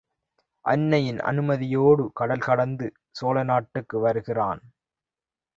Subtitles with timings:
[0.65, 2.87] அன்னையின் அனுமதியோடு கடல் கடந்து
[3.11, 4.61] சோழ நாட்டுக்கு வருகிறான்.